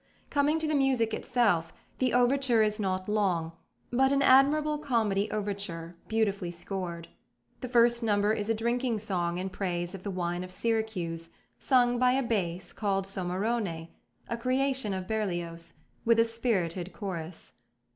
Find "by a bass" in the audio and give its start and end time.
11.99-12.73